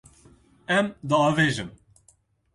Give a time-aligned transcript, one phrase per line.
[0.75, 1.69] Em diavêjin.